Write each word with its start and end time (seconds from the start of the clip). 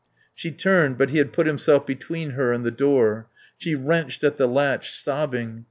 She 0.33 0.49
turned, 0.49 0.97
but 0.97 1.11
he 1.11 1.19
had 1.19 1.31
put 1.31 1.45
himself 1.45 1.85
between 1.85 2.31
her 2.31 2.51
and 2.53 2.65
the 2.65 2.71
door. 2.71 3.27
She 3.59 3.75
wrenched 3.75 4.23
at 4.23 4.35
the 4.37 4.47
latch, 4.47 4.97
sobbing. 4.99 5.59